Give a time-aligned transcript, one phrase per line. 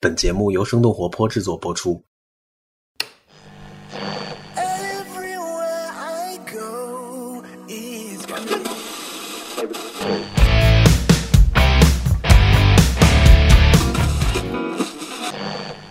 [0.00, 2.04] 本节目由生动活泼制作播出。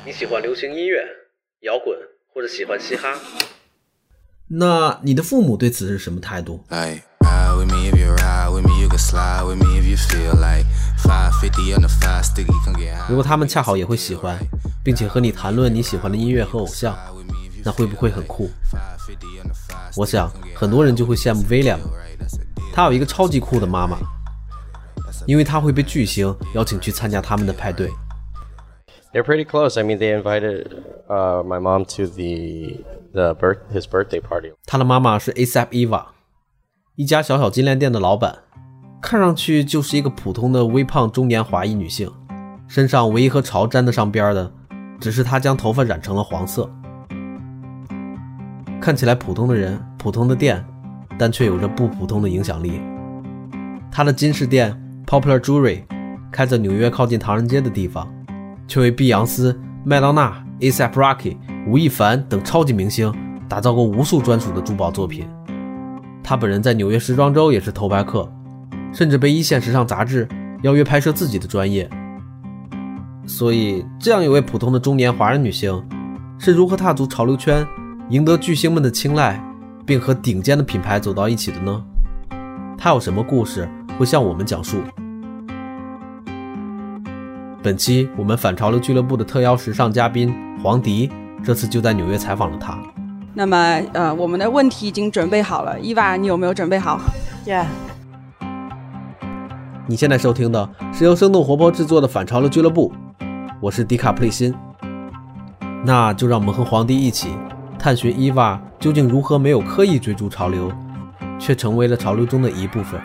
[0.06, 1.06] 你喜欢流行音乐、
[1.64, 1.94] 摇滚，
[2.34, 3.14] 或者喜欢嘻哈？
[4.48, 6.64] 那你的父母对此是什么态度？
[13.08, 14.38] 如果他们恰好也会喜欢，
[14.84, 16.96] 并且和你谈论你喜欢的音乐和偶像，
[17.64, 18.50] 那会不会很酷？
[19.96, 21.80] 我想很多人就会羡慕 William，，
[22.74, 23.98] 他有一个超级酷的妈妈，
[25.26, 27.90] 因为他会被巨星邀请去参加他们的派对。
[29.14, 29.80] They're pretty close.
[29.80, 30.68] I mean, they invited
[31.08, 32.84] uh, my mom to the
[33.14, 34.52] the birth his birthday party.
[34.66, 36.08] 他的妈妈是 ASAP Eva，
[36.96, 38.44] 一家小小金链店的老板，
[39.02, 42.12] 看上去就是一个普通的微胖中年华裔女性，
[42.68, 44.52] 身上唯一和潮沾得上边的，
[45.00, 46.70] 只是她将头发染成了黄色。
[48.82, 50.64] 看起来普通的人，普通的店，
[51.18, 52.82] 但却有着不普通的影响力。
[53.92, 55.84] 她的金饰店 Popular Jewelry
[56.32, 58.08] 开在纽约靠近唐人街的地方。
[58.68, 63.14] 却为碧昂斯、麦当娜、A$AP Rocky、吴亦凡等超级明星
[63.48, 65.26] 打造过无数专属的珠宝作品。
[66.22, 68.30] 他本人在纽约时装周也是头牌客，
[68.94, 70.28] 甚至被一线时尚杂志
[70.64, 71.90] 邀约拍摄自己的专业。
[73.26, 75.84] 所以，这样一位普通的中年华人女性，
[76.40, 77.68] 是如何踏足潮流圈，
[78.10, 79.38] 赢得巨星们的青睐，
[79.86, 81.84] 并和顶尖的品牌走到一起的呢？
[82.78, 84.78] 她有什么故事会向我们讲述？
[87.62, 91.12] 本期我们反潮流俱乐部的特邀时尚嘉宾黄迪，
[91.44, 92.78] 这次就在纽约采访了她。
[93.34, 93.58] 那么，
[93.92, 96.98] 呃，我们的问题已经准备好了，伊娃，你有没有准备好
[97.46, 97.66] ？Yeah。
[99.90, 102.92] 你现在收听的是由生动活泼制作的反潮流俱乐部，
[103.62, 104.54] 我是迪卡普里辛。
[105.86, 107.30] 那就让我们和皇帝一起
[107.80, 110.70] 探寻伊娃究竟如何没有刻意追逐潮流，
[111.40, 113.00] 却成为了潮流中的一部分。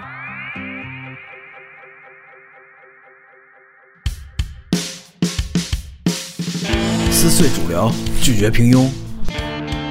[7.12, 8.88] 撕碎主流，拒绝平庸。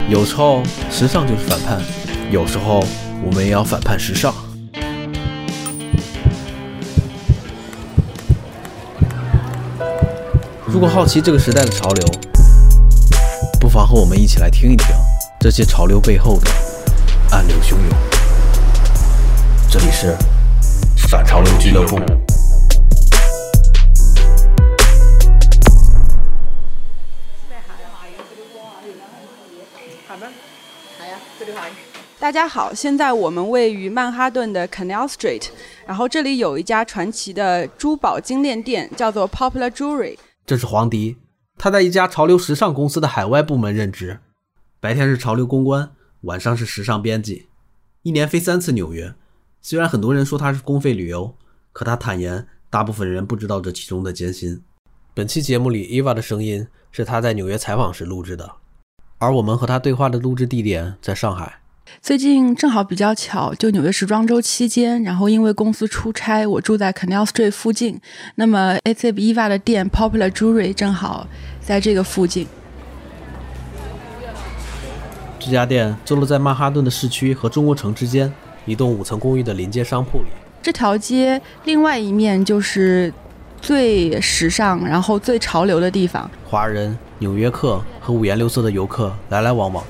[0.10, 1.80] 有时候时尚就是反叛，
[2.30, 2.84] 有时候
[3.26, 4.51] 我们也要反叛时尚。
[10.72, 12.08] 如果好奇这个时代的潮流，
[13.60, 14.88] 不妨和我们一起来听一听
[15.38, 16.50] 这些潮流背后的
[17.30, 17.90] 暗流汹涌。
[19.70, 20.16] 这里是
[21.10, 22.00] 反潮流俱乐部。
[32.18, 35.50] 大家好，现在我们位于曼哈顿的 Canal Street，
[35.86, 40.18] 然后这里有一家传奇的珠宝精炼店，叫做 Popular Jewelry。
[40.52, 41.16] 这是黄迪，
[41.58, 44.20] 他在一家潮流时尚公司的海外部门任职，
[44.82, 47.48] 白天是潮流公关，晚上是时尚编辑，
[48.02, 49.16] 一年飞三次纽约。
[49.62, 51.34] 虽然很多人说他是公费旅游，
[51.72, 54.62] 可他坦言，大部分人不知道这其中的艰辛。
[55.14, 58.52] 本期节目里，Eva 的声音是他在纽约采访时录制的，
[59.20, 61.61] 而我们和他对话的录制地点在上海。
[62.00, 68.00] 最近正好比较巧，就纽约时装周期间，然后因为公司出差，我住在 Canal Street 附近。
[68.36, 71.28] 那么 ASAP Eva 的店 Popular Jewelry 正好
[71.60, 72.48] 在这个附近。
[75.40, 78.32] 这家店坐落在曼哈顿的市区和中国城之间
[78.66, 80.26] 一栋五层公寓的临街商铺里。
[80.62, 83.12] 这条街另外一面就是
[83.60, 89.84] 最时尚、然后最潮流的地方，华人、纽约客和五颜六色的游客来来往往。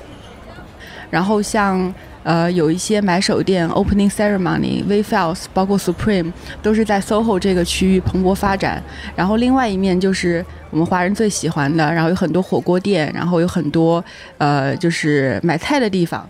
[1.12, 1.92] 然后像
[2.22, 8.82] 呃有一些买手店，Opening Ceremony、w a f e l s 包括 Supreme 都是在 SOHO 这个区域蓬勃发展。
[9.14, 14.02] 然后另外一面就是我们华人最喜欢的，然后有很多火锅店，然后有很多
[14.38, 16.26] 呃就是买菜的地方。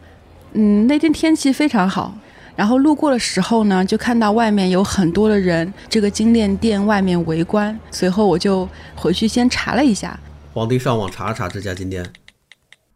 [0.54, 2.12] 嗯，那天天气非常好，
[2.56, 7.78] 然后路过的时候呢，就看到外面有很多的人，这个金链店外面围观。
[7.92, 10.18] 随后我就回去先查了一下。
[10.52, 12.04] 皇帝上网查了查这家金店，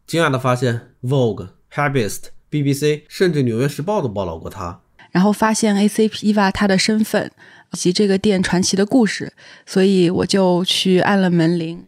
[0.05, 1.56] 惊讶的发现 Vogue。
[1.73, 4.81] Harvest、BBC 甚至《纽约时报》都报道过他，
[5.11, 7.31] 然后发现 ASAP Eva 他的身份
[7.73, 9.33] 以及这个店传奇的故事，
[9.67, 11.85] 所以我就去按了门铃，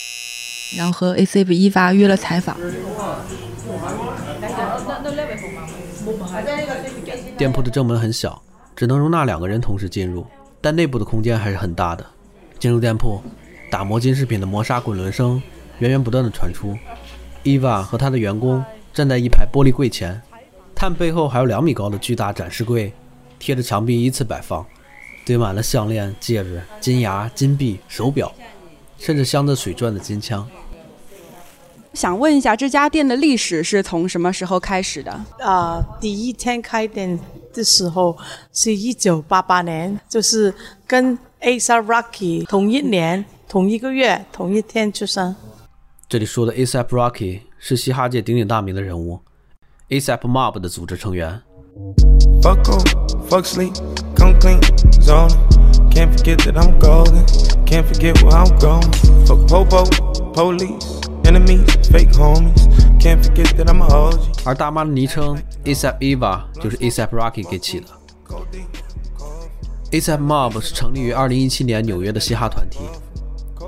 [0.77, 2.57] 然后和 ASAP Eva 约了采访。
[7.37, 8.43] 店铺的正门很小，
[8.75, 10.27] 只能容纳两个人同时进入，
[10.61, 12.05] 但内部的空间还是很大的。
[12.59, 13.23] 进入店铺，
[13.71, 15.41] 打磨金饰品的磨砂滚轮声
[15.79, 16.77] 源源不断的传出
[17.45, 18.65] 伊娃和他的员工。
[18.99, 20.21] 站在一排玻璃柜前，
[20.75, 22.93] 他们背后还有两米高的巨大展示柜，
[23.39, 24.67] 贴着墙壁依次摆放，
[25.25, 28.35] 堆满了项链、戒指、金牙、金币、手表，
[28.99, 30.45] 甚至镶着水钻的金枪。
[31.95, 35.13] 想问一下，这家店的历史是从什么时候开始的？
[35.39, 37.17] 啊，第一天开店
[37.55, 38.19] 的时候
[38.53, 40.53] 是一九八八年，就是
[40.89, 45.37] 跟 ASAP Rocky 同一年、同一个月、同一天出生。
[46.09, 49.21] 这里说的 ASAP Rocky 是嘻哈界鼎鼎大名的人物
[49.89, 51.43] ，ASAP Mob 的组织成员。
[52.41, 52.85] Fuck off,
[53.29, 53.75] fuck sleep,
[54.17, 54.61] come clean,
[55.01, 55.31] zone.
[55.91, 57.25] Can't forget that I'm golden,
[57.67, 58.91] can't forget where I'm going.
[59.27, 59.85] Fuck popo,
[60.33, 62.69] police, enemies, fake homies.
[63.01, 64.43] Can't forget that I'm a OG.
[64.45, 67.87] 而大妈的昵称 ASAP Eva 就是 ASAP Rocky 给起的。
[69.91, 72.81] ASAP Mob 是成立于2017年纽约的嘻哈团体，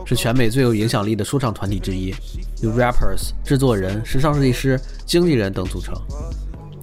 [0.04, 2.14] 是全美最有影响力的说唱团体之一，
[2.62, 5.94] 由 rappers、制作人、时尚设计师、经纪人等组成。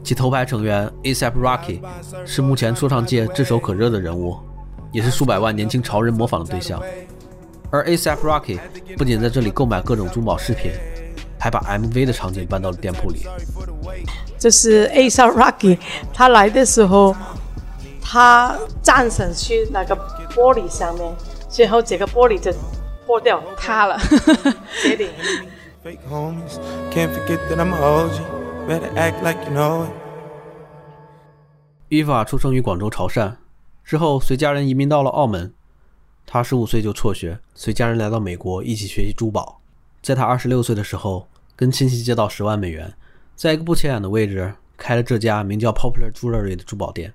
[0.04, 1.82] 其头牌成员 ASAP Rocky
[2.26, 4.38] 是目前说唱界炙手可热的人物，
[4.92, 6.82] 也是数百万年轻潮人模仿的对象。
[7.70, 8.58] 而 ASAP Rocky
[8.98, 10.72] 不仅在这里购买各种珠宝饰品，
[11.38, 13.28] 还把 MV 的场景搬到了店铺里。
[14.40, 15.78] 这是 ASAP Rocky
[16.14, 17.14] 他来的时候，
[18.02, 19.96] 他站上去那个
[20.34, 21.14] 玻璃上面，
[21.50, 22.52] 最后这个玻璃就
[23.06, 24.00] 破掉塌了。
[24.82, 25.10] 这里
[25.88, 26.60] Fake homies.
[26.92, 28.20] Can't forget that I'm a OG.
[28.68, 29.92] Better act like you know it.
[31.88, 33.38] Eva 出生于广州潮汕，
[33.86, 35.54] 之后随家人移民到了澳门。
[36.26, 39.62] 他十五岁就辍学，随家人来到美国一起学习珠宝。
[40.02, 42.94] 在他二十六岁的时候，跟亲戚借到十万美元，
[43.38, 47.14] 在一个不起眼的位置开了这家名叫 Popular Jewelry 的珠宝店。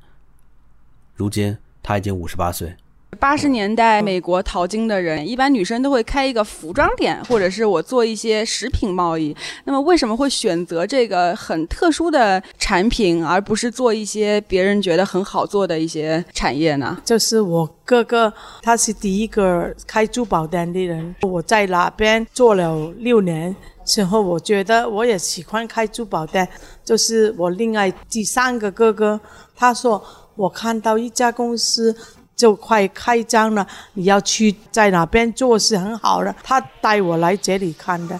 [1.14, 2.74] 如今他已经五十八岁。
[3.18, 9.34] 八十年代美国淘金的人，一般女生都会开一个服装店，或者是我做一些食品贸易。
[9.64, 17.00] 那么为什么会选择这个很特殊的产品，而不是做一些别人觉得很好做的一些产业呢？
[17.04, 21.14] 就是我哥哥，他是第一个开珠宝店的人。
[21.22, 23.54] 我在那边做了六年
[23.84, 26.48] 之后，我觉得我也喜欢开珠宝店。
[26.84, 29.20] 就是我另外第三个哥哥，
[29.54, 30.02] 他说
[30.34, 31.94] 我看到一家公司。
[32.42, 36.34] 就快开张了，你要去在哪边做是很好的。
[36.42, 38.18] 他带我来这里看的。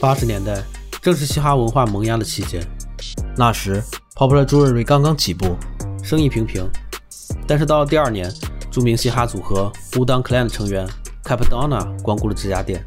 [0.00, 0.60] 八十年代
[1.00, 2.60] 正是嘻哈文化萌芽的期间，
[3.36, 3.80] 那时
[4.16, 5.56] Popular Jewelry 刚刚起步，
[6.02, 6.68] 生意平平。
[7.46, 8.28] 但是到了第二年，
[8.72, 10.84] 著名嘻哈组合 Wu Tang Clan 的成员
[11.22, 12.84] Capdonna 光顾了这家店，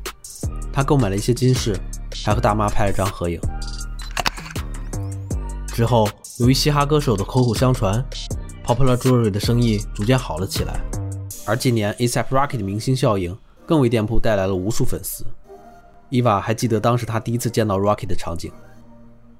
[0.73, 1.79] 他购买了一些金饰，
[2.25, 3.39] 还和大妈拍了张合影。
[5.67, 8.03] 之后，由于嘻哈歌手的口口相传。
[8.67, 10.77] Popular Jewelry 的生意逐渐好了起来，
[11.45, 13.33] 而近年 ASAP Rocky 的明星效应
[13.65, 15.25] 更为店铺带来了无数粉丝。
[16.09, 18.51] 伊娃还记得当时他第一次见到 Rocky 的场景。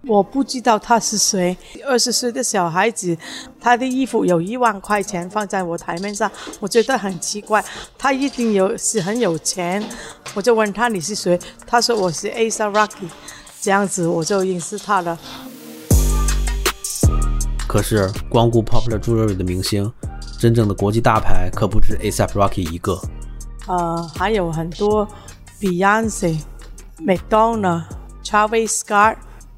[0.03, 3.18] 我不知道他是谁，二十岁的小孩子，
[3.59, 6.31] 他的衣服有一万块钱放在我台面上，
[6.62, 7.62] 我觉得很奇怪，
[7.97, 9.83] 他一定有是很有钱。
[10.35, 13.09] 我就问他你是谁，他说我是 ASAP Rocky，
[13.59, 15.19] 这样子我就认识他了。
[17.67, 19.91] 可是，光顾 Popular Jewelry 的明星，
[20.39, 22.97] 真正的国际大牌可不止 ASAP Rocky 一个。
[23.67, 25.05] 呃，还有很多
[25.59, 26.39] Beyonce、
[26.99, 27.83] McDonald、
[28.23, 29.17] Travis Scott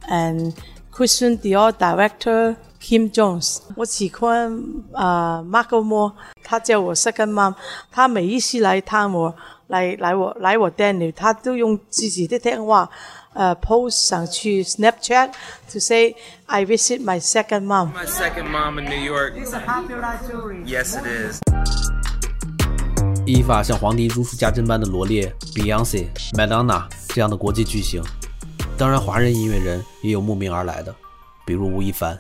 [0.10, 0.54] and
[0.92, 3.60] Christian Dior director Kim Jones。
[3.76, 4.60] 我喜欢
[4.94, 6.14] 呃 Marco Moore，
[6.44, 7.54] 他叫我 Second Mom。
[7.92, 9.36] 他每一次来探我，
[9.68, 12.90] 来来我来我店里，他都用自己的电话。
[13.40, 15.32] 呃 post 上去 Snapchat
[15.72, 16.14] to say
[16.46, 17.94] I visit my second mom.
[17.94, 19.36] My second mom in New York.
[19.38, 20.66] It's a popular jewelry.
[20.66, 21.40] Yes, it is.
[23.26, 28.04] 伊法像皇帝如数家珍般的罗列 Beyonce、Madonna 这样的国际巨星，
[28.78, 30.94] 当然华人音乐人也有慕名而来的，
[31.46, 32.20] 比如吴亦凡。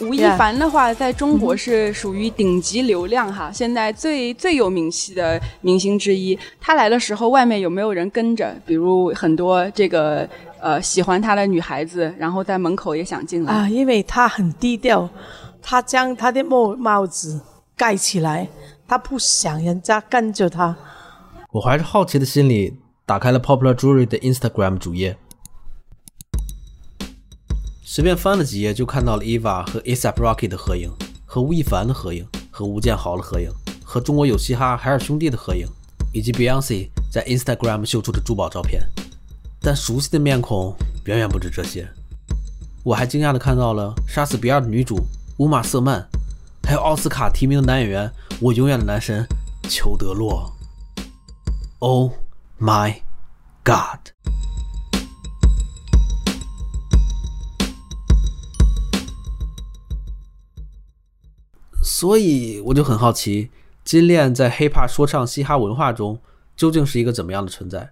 [0.00, 6.38] 吴亦凡的话，在中国是属于顶级流量哈，现在最最有名气的明星之一。
[6.60, 8.54] 他来的时候，外面有没有人跟着？
[8.64, 10.28] 比如很多这个
[10.60, 15.08] 呃喜欢他的女孩子，然后在门口也想进来啊，因为他很低调，
[15.60, 17.40] 他将他的帽帽子
[17.76, 18.48] 盖起来，
[18.86, 20.76] 他不想人家跟着他。
[21.50, 25.16] 我怀着好奇的心理，打开了 Popular Jewelry 的 Instagram 主页。
[27.98, 30.88] 随便翻了几页，就看到了 Eva 和 ASAP Rocky 的合影，
[31.26, 33.50] 和吴亦凡的合影，和吴建豪的合影，
[33.82, 35.66] 和中国有嘻哈海尔兄弟的合影，
[36.12, 38.80] 以及 Beyonce 在 Instagram 秀出的珠宝照片。
[39.60, 40.72] 但熟悉的面孔
[41.06, 41.88] 远远不止这些。
[42.84, 45.04] 我还惊讶地看到了《杀死比尔》的女主
[45.38, 46.08] 乌玛·瑟曼，
[46.62, 49.26] 还有奥斯卡提名的男演员，我永远的男神
[49.68, 50.52] 裘德洛。
[51.80, 52.12] Oh
[52.60, 52.94] my
[53.64, 54.12] God！
[61.90, 63.48] 所以我就很好奇，
[63.82, 66.20] 金链在 hiphop 说唱嘻哈文化中
[66.54, 67.90] 究竟是一个怎么样的存在？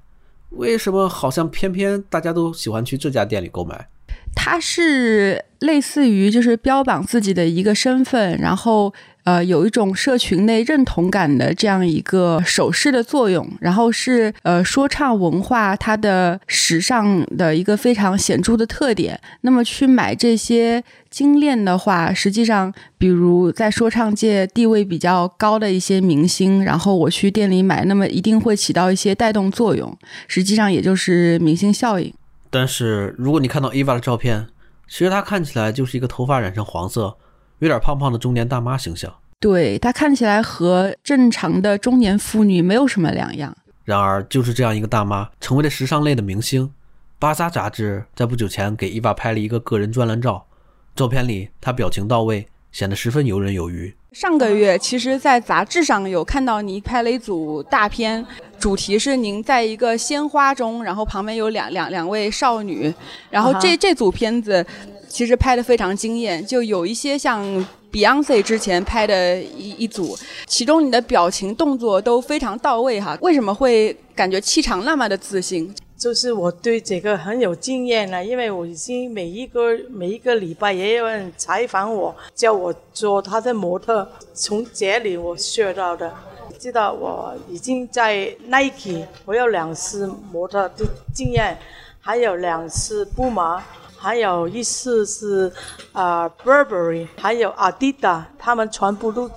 [0.51, 3.89] 为什么好像偏偏大家都喜欢去这家店里购买？
[4.37, 8.93] 它是类似于就是标榜自己的一个身份，然后
[9.25, 19.19] 呃有一种社群内认同感的这样一个手势的作用，然后是呃说唱文化它的时尚的一个非常显著的特点。
[19.41, 29.97] 那么去买这些金链的话，实际上比如在说唱界地位比较高的一些明星，然后我去店里买，那么一定会起到一些带动作用，
[30.29, 32.13] 实际上也就是明星效应。
[32.59, 34.47] 但是如果你看到 Eva 的照片，
[34.89, 37.15] 其实她看起来就是一个头发染成黄色、
[37.59, 39.15] 有点胖胖的中年大妈形象。
[39.39, 43.55] 对她看起来和正常的中年妇女没有什么两样。
[43.85, 46.73] 然而，就是这样一个大妈，成为了时尚类的明星。
[47.19, 50.47] 巴萨杂志在不久前给 Eva 拍了一个个人专栏照，
[50.95, 53.95] 照片里她表情到位，显得十分游刃有余。
[54.19, 58.27] 上个月，其实，在杂志上有看到你拍了一组大片，
[58.59, 62.91] 主题是您在一个鲜花中，然后旁边有两两两位少女，
[63.29, 64.65] 然后这这组片子
[65.07, 67.45] 其实拍的非常惊艳，就有一些像
[67.93, 75.71] Beyonce 之前拍的一一组，其中你的表情动作都非常到位哈，为什么会感觉气场那么的自信？
[75.99, 86.13] 就是我对这个很有经验了，因为我已经每一个每一个礼拜也有人采访我，叫我做他的模特，从这里我学到的。
[86.59, 91.59] 知道我已经在 Nike，我有两次模特的经验，
[92.01, 93.63] 还有两次布马，
[93.97, 95.53] 还有一次是
[95.93, 99.31] 啊 Burberry，还有 Adidas，他们全部都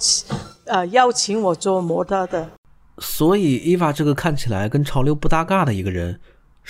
[0.66, 2.50] 呃邀请我做模特的。
[3.00, 6.20] 所以 Eva 这个看起来跟潮流不搭嘎的一个人。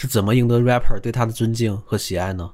[0.02, 2.52] 是怎么赢得 rapper 对他的尊敬和喜爱呢？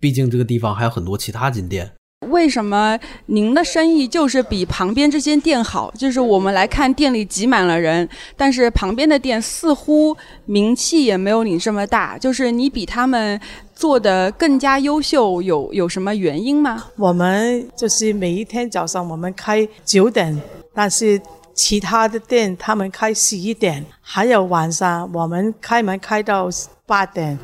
[0.00, 1.92] 毕竟这个地方还有很多其他金店。
[2.30, 5.92] 为什么您的生意就是比旁边这些店好？
[5.98, 10.16] 就是我们来看店里挤满了人，但是旁边的店似乎
[10.46, 12.16] 名气也没有你这么大。
[12.16, 13.38] 就是你比他们
[13.74, 16.86] 做的更加优秀，有有什么原因吗？
[16.96, 20.40] 我们就是每一天早上我们开九点，
[20.72, 21.20] 但是。
[21.58, 26.48] 其他的店他们开十一点，还有晚上我们开门开到
[26.86, 27.36] 八点，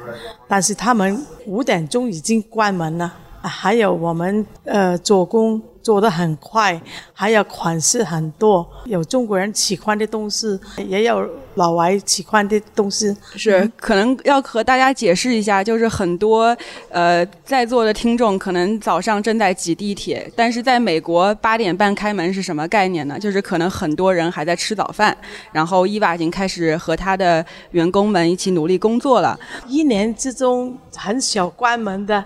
[0.47, 3.13] 但是他们五点钟已经关门了。
[3.43, 5.61] 还有我们呃做工。
[5.85, 6.81] 做的很快，
[7.13, 13.15] 还有款式很多，有中国人喜欢的东西，也有老外喜欢的东西。
[13.37, 16.57] 是，可能要和大家解释一下，就是很多
[16.89, 23.19] 呃在座的听众可能早上正在挤地铁，但是在美国八点半开门是什么概念呢？
[23.19, 25.15] 就是可能很多人还在吃早饭，
[25.53, 29.39] 然后伊娃已经开始和他的员工们一起努力工作了。
[29.69, 32.25] 一年之中很少关门的。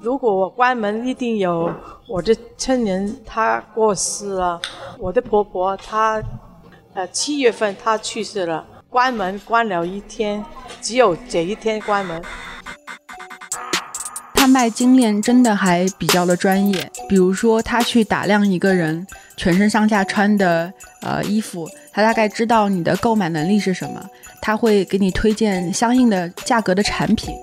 [0.00, 1.72] 如果我关门，一定有
[2.06, 4.60] 我的亲人他过世了，
[4.98, 6.22] 我的婆婆她，
[6.94, 10.44] 呃七月份她去世了，关门关了一天，
[10.80, 12.22] 只有这一天关门。
[14.34, 19.04] 他卖金链真的还比较的专业，比如说他去打量一个人
[19.36, 24.08] 全身上下穿的呃衣服，他大概知道你的购买能力是什么，
[24.40, 27.34] 他会给你推荐相应的价格的产品。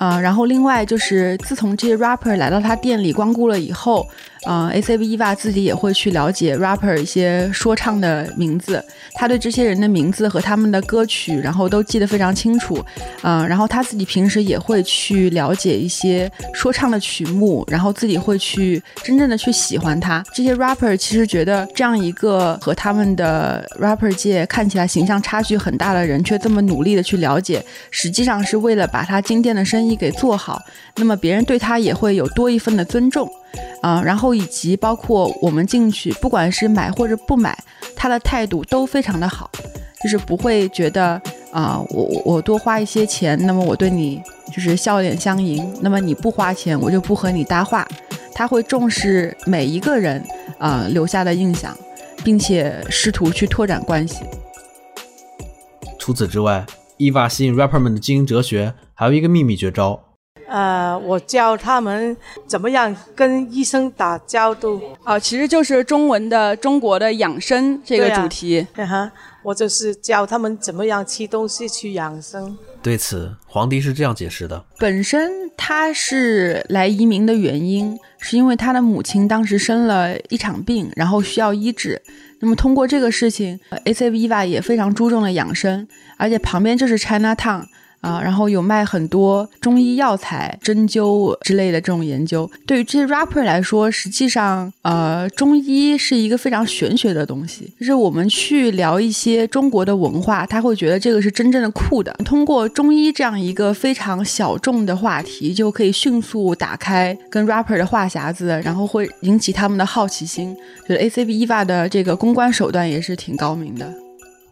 [0.00, 4.08] 啊，然后另外就是，自从这些 rapper 来到他店里光顾了以后。
[4.46, 8.82] 呃，A C V Eva 自己也会去了解 rapper 一些说唱的名字，
[9.12, 12.82] 他对这些人的名字和他们的歌曲，然后都记得非常清楚。
[13.22, 20.24] 嗯，然后他自己平时也会去了解一些说唱的曲目，然后自己会去真正的去喜欢他。
[20.32, 30.62] 这些 rapper 其实觉得这样一个和他们的 rapper 界看起来形象差距很大的人，却这么努力的去了解，实际上是为了把他金店的生意给做好。
[30.96, 33.30] 那么别人对他也会有多一份的尊重。
[33.80, 37.56] 啊，然后以及包括我们进去，不管是买或者不买，
[37.96, 39.50] 他的态度都非常的好，
[40.02, 47.86] 就是不会觉得啊，我我我多花一些钱，那么我对你就是笑脸相迎，那么你不花钱，我就不和你搭话。
[48.32, 50.24] 他会重视每一个人
[50.58, 51.76] 啊留下的印象，
[52.24, 54.24] 并且试图去拓展关系。
[55.98, 56.64] 除此之外，
[56.96, 60.00] 伊娃吸引 rapper 们的经营哲学还有一个秘密绝招。
[60.50, 64.68] 呃，我教他们怎么样跟医生打交道。
[65.04, 68.66] 啊，其实就是中文的中国的养生这个主题。
[68.74, 69.12] 哈哈，
[69.44, 72.58] 我就是教他们怎么样吃东西去养生。
[72.82, 82.02] 对此，皇帝是这样解释的：本身他是来移民的原因，是因为他的母亲当时生了一场病，然后需要医治。
[82.40, 87.66] 那么通过这个事情呃，ACV Viva 也非常注重了养生，而且旁边就是 China Town。
[88.00, 92.50] 啊，然后有卖很多中医药材、针灸之类的这种研究。
[92.66, 97.72] 对于这些 rapper 来说，实际上，呃，中医是一个非常玄学的东西。
[97.78, 102.12] 就是我们去聊一些中国的文化，他会觉得这个是真正的酷的。
[102.24, 110.56] 通过中医这样一个非常小众的话题，就可以迅速打开跟 rapper 的话匣子，然后会引起他们的好奇心。
[110.86, 113.92] 觉得 ACB Eva 的这个公关手段也是挺高明的。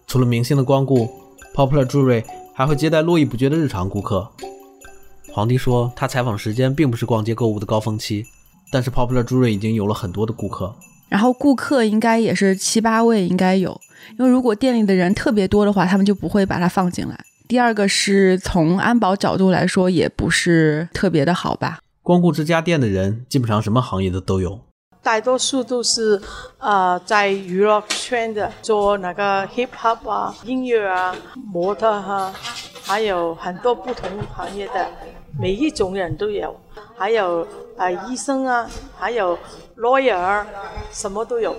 [0.06, 1.08] 除了明星的光顾
[1.54, 2.22] ，Popular Jury
[2.58, 4.28] 还会接待络绎不绝的日常顾客。
[5.30, 8.26] 皇帝说，他采访时间并不是逛街购物的高峰期，
[8.72, 10.74] 但是 Popular Jewelry 已经有了很多的顾客。
[11.08, 13.80] 然后顾客应该也是七八位，应该有，
[14.18, 17.16] 因为如果店里的人特别多的话，他们就不会把它放进来。
[17.46, 21.78] 第二个是从安保角度来说，也不是特别的好吧。
[22.02, 24.62] 光顾这家店的人，基本上什么行业的都有。
[25.02, 26.20] 大多数都是
[26.58, 31.14] 呃在娱乐圈的，做那个 hip hop 啊、音乐啊、
[31.52, 32.32] 模特哈、
[32.82, 34.86] 还有很多不同行业的，
[35.40, 36.54] 每一种人都有，
[36.96, 39.38] 还有呃医生啊，还有
[39.76, 40.44] lawyer，
[40.92, 41.54] 什么都有。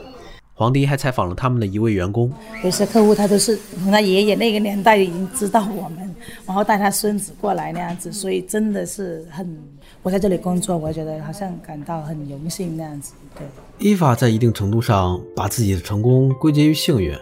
[0.60, 2.30] 皇帝还采访了他们的一位员工，
[2.66, 6.14] 有些客户他都是从他爷爷那个年代已经知道我们，
[6.46, 9.58] 然后带他孙子过来那样子，所以真的是很，
[10.04, 13.14] 我在这里工作，我觉得好像感到很荣幸那样子。
[13.38, 13.48] 对，
[13.78, 17.18] 伊法在一定程度上把自己的成功归结于幸运。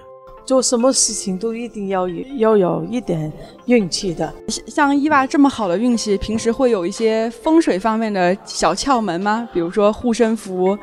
[0.47, 3.31] 做什么事情都一定要有要有一点
[3.65, 4.33] 运气的。
[4.67, 9.47] 像伊娃这么好的运气，平时会有一些风水方面的小窍门吗？
[9.51, 10.77] 比如说护身符，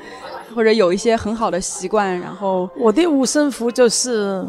[0.54, 4.46] 或者有一些很好的习惯，然后我的护身符就是，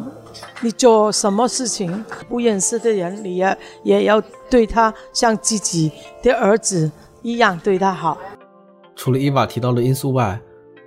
[0.59, 5.89] 你做什么事情不认识的人，你也也要对他像自己
[6.21, 6.91] 的儿子
[7.21, 8.17] 一样对他好。
[8.97, 10.37] 除了伊娃提到的因素外，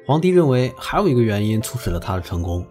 [0.06, 2.62] 皇帝认为还有一个原因促使了他的成功。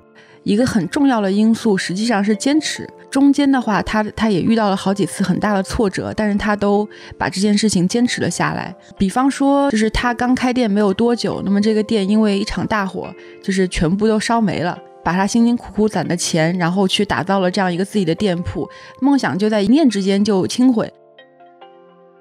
[0.48, 2.89] 一个很重要的因素实际上是坚持。
[3.12, 6.88] 中间的话，他他也遇到了好几次很大的挫折，但是他都
[7.18, 8.74] 把这件事情坚持了下来。
[8.98, 14.78] 比方说，就是他刚开店没有多久，那么这个店因为一场大火，就是全部都烧没了。
[15.04, 18.69] 把他辛辛苦苦攒的钱，然后去打造了这样一个自己的店铺，
[19.00, 20.91] 梦想就在一念之间就倾毁。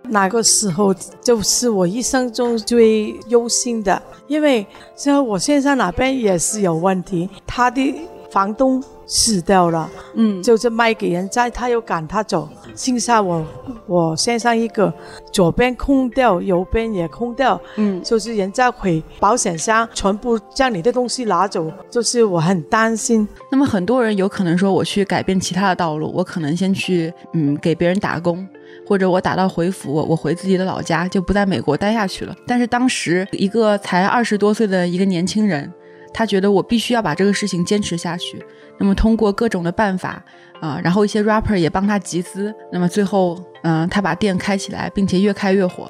[0.08, 7.92] 那个时候就是我一生中最忧心的，因为像我先生那边也是有问题，他的
[8.36, 13.42] 房东死掉了，嗯，就是卖给人家，他又赶他走，剩下我
[13.86, 14.92] 我先生一个，
[15.32, 23.26] 左边空掉，右边也空掉，嗯就是人家会保险箱全部将你的东西拿走，就是我很担心。
[23.50, 28.46] 那么很多人有可能说，我去改变其他的道路，我可能先去嗯给别人打工，
[28.86, 32.36] 或者我打道回府，我回自己的老家，就不在美国待下去了。
[32.46, 35.72] 但是当时一个才二十多岁的一个年轻人，
[36.16, 38.42] 他觉得我必须要把这个事情坚持下去。
[38.78, 40.22] 那么通过各种的办法
[40.60, 45.86] 啊、然后一些 rapper 也帮他集资，那么最后嗯、他把店开起来，并且越开越火。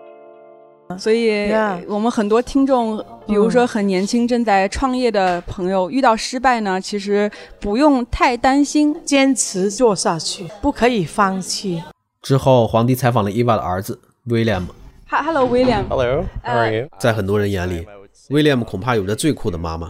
[0.99, 1.53] 所以
[1.87, 8.97] 我们很多听众，比如说很年轻正在创业的朋友，遇到失败呢，其实不用太担心。
[9.05, 11.83] 坚持做下去，不可以放弃。
[12.23, 14.65] 之后，皇帝采访了伊娃的儿子 William。
[15.09, 16.89] Ha- Hello William，Hello, how are you?
[16.99, 17.87] 在很多人眼里
[18.29, 19.89] ，William 恐怕有着最酷的妈妈，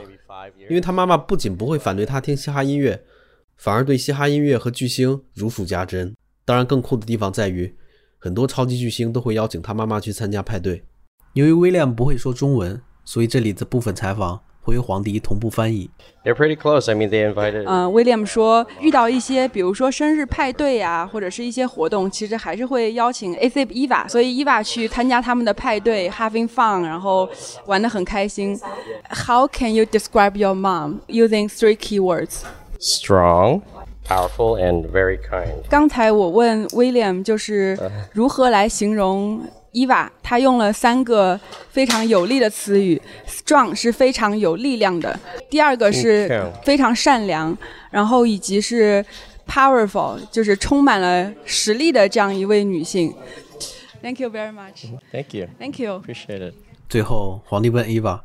[0.68, 3.02] 因为他妈妈不仅不会反对他听嘻哈音乐，
[3.56, 6.14] 反而对嘻哈音乐和巨星如数家珍。
[6.44, 7.74] 当然，更酷的地方在于，
[8.18, 10.84] 很多超级巨星都会邀请他妈妈去参加派对。
[11.34, 15.89] 由于 William 不会说中文，所以这里的部分采访会由皇帝同步翻译。
[16.23, 16.91] They're pretty close.
[16.91, 17.63] I mean, they invited.
[17.65, 27.27] 嗯、威廉姆说，遇到一些比如说生日派对啊，或者是一些活动，其实还是会邀请 ACP Eva，所以 Eva 去参加他们的派对，having fun，然后
[27.65, 28.59] 玩得很开心。
[29.09, 32.41] How can you describe your mom using three keywords？
[32.79, 33.61] strong,
[34.07, 35.67] powerful, and very kind.
[35.69, 37.77] 刚才我问 William 就是
[38.11, 39.41] 如何来形容
[39.76, 47.54] Eva，他用了三个非常有力的词语，strong 是非常有力量的，第二个是嗯非常善良，
[47.90, 49.04] 然后以及是
[49.46, 53.14] powerful，就是充满了实力的这样一位女性。
[54.00, 54.86] Thank you very much.
[55.12, 55.48] Thank you.
[55.58, 56.02] Thank you.
[56.02, 56.54] Appreciate it.
[56.88, 58.24] 最后，皇帝问伊娃：“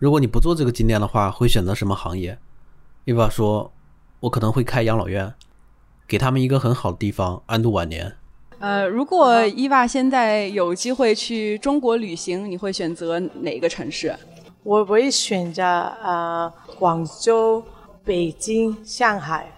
[0.00, 2.36] 如果你不做这个金店的话，会选择什么行业？”
[3.06, 3.72] 伊娃说
[4.18, 5.34] ：“我可能会开养老院，
[6.08, 8.16] 给他们一个很好的地方安度晚年。
[8.60, 14.14] 呃，如果伊娃现在有机会去中国旅行，你会选择哪个城市？
[14.62, 17.64] 我会选择呃广州、
[18.04, 19.50] 北京、上海，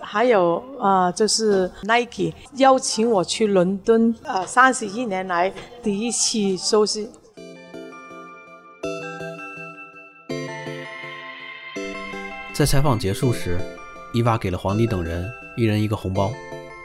[0.00, 7.10] 还有呃就是 Nike 邀请我去伦敦，呃三十一年来第一次休息。
[12.54, 13.58] 在采访结束时，
[14.14, 16.32] 伊娃给了皇帝等人一人一个红包，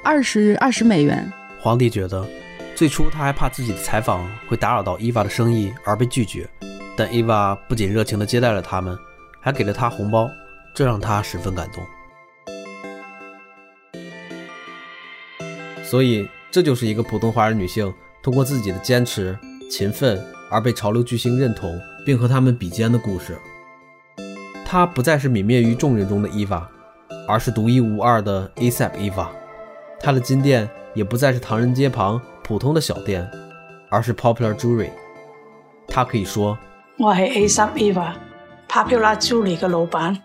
[0.03, 1.31] 二十二十美元。
[1.63, 2.27] 皇帝觉得，
[2.75, 6.45] 最初他还怕自己的采访会打扰到伊娃的生意而被拒绝，
[6.97, 8.99] 但伊娃不仅热情地接待了他们，
[9.39, 10.29] 还给了他红包，
[10.75, 11.81] 这让他十分感动。
[15.85, 19.39] 所以，这就是一个普通华人女性通过自己的坚持、
[19.71, 20.21] 勤奋
[20.51, 23.39] 而被潮流巨星认同，并和他们比肩的故事。
[24.65, 26.69] 她不再是泯灭于众人中的伊娃，
[27.25, 29.31] 而是独一无二的 ASAP 伊娃。
[30.01, 30.69] 她的金店。
[30.93, 33.29] 也不再是唐人街旁普通的小店，
[33.89, 34.89] 而是 Popular Jewelry。
[35.87, 36.57] 他可以说
[36.97, 38.13] ：“我係 A 三 Eva
[38.69, 40.17] Popular Jewelry 的老板。”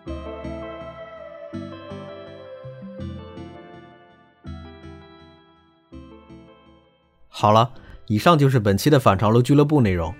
[7.29, 7.71] 好了，
[8.07, 10.13] 以上就是本期的反潮流俱乐部内容。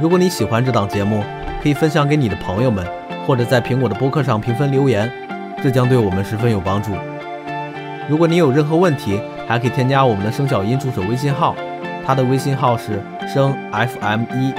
[0.00, 1.22] 如果你喜欢这档节目，
[1.62, 2.84] 可以分享给你的朋友们，
[3.26, 5.12] 或者在苹果的播客上评分留言，
[5.62, 6.92] 这将对我们十分有帮助。
[8.08, 11.54] 如果你有任何问题，还可以添加我们的声小音助手微信号，
[12.04, 13.00] 他的微信号是
[13.32, 14.52] 声 FM 一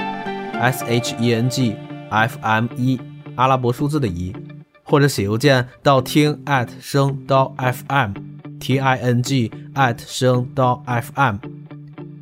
[0.54, 1.76] S H E N G
[2.10, 3.00] F M 一
[3.36, 4.34] 阿拉伯数字的一，
[4.82, 8.12] 或者写邮件到听 at 声到 FM
[8.58, 11.36] T I N G at 声到 FM，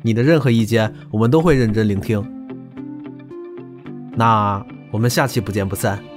[0.01, 2.23] 你的任何意见我们都会认真聆听。
[4.15, 6.12] 那我们下期不见不散。